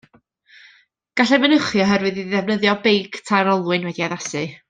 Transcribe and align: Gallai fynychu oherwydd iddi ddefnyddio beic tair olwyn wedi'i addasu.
Gallai 1.21 1.37
fynychu 1.43 1.83
oherwydd 1.85 2.17
iddi 2.23 2.31
ddefnyddio 2.33 2.75
beic 2.87 3.21
tair 3.31 3.53
olwyn 3.53 3.87
wedi'i 3.91 4.09
addasu. 4.11 4.45